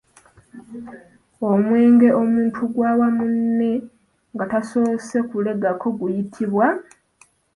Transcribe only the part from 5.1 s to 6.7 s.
kulegako guyitibwa?